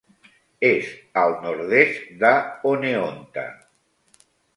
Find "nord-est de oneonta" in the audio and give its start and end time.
1.43-3.45